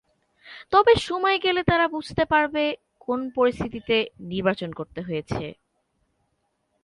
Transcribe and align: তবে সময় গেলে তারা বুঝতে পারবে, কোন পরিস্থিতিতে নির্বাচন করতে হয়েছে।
তবে 0.71 0.93
সময় 1.01 1.37
গেলে 1.39 1.61
তারা 1.63 1.85
বুঝতে 1.87 2.23
পারবে, 2.25 2.63
কোন 2.99 3.19
পরিস্থিতিতে 3.29 3.95
নির্বাচন 4.31 4.69
করতে 4.73 4.99
হয়েছে। 5.01 5.43